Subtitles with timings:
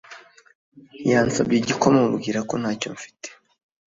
[1.09, 3.29] Yansabye igikoma mubwira ko ntacyo mfite